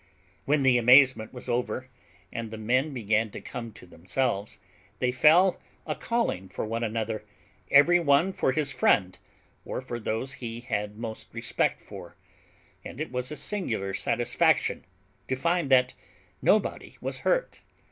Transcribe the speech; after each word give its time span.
When 0.45 0.63
the 0.63 0.79
amazement 0.79 1.31
was 1.31 1.47
over, 1.47 1.87
and 2.33 2.49
the 2.49 2.57
men 2.57 2.91
began 2.91 3.29
to 3.29 3.39
come 3.39 3.71
to 3.73 3.85
themselves, 3.85 4.57
they 4.97 5.11
fell 5.11 5.59
a 5.85 5.93
calling 5.93 6.49
for 6.49 6.65
one 6.65 6.83
another, 6.83 7.23
every 7.69 7.99
one 7.99 8.33
for 8.33 8.51
his 8.51 8.71
friend, 8.71 9.15
or 9.63 9.79
for 9.79 9.99
those 9.99 10.33
he 10.33 10.61
had 10.61 10.97
most 10.97 11.27
respect 11.35 11.79
for; 11.79 12.15
and 12.83 12.99
it 12.99 13.11
was 13.11 13.31
a 13.31 13.35
singular 13.35 13.93
satisfaction 13.93 14.85
to 15.27 15.35
find 15.35 15.69
that 15.69 15.93
nobody 16.41 16.97
was 16.99 17.19
hurt. 17.19 17.61